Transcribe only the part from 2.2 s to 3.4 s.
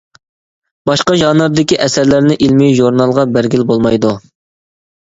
ئىلمىي ژۇرنالغا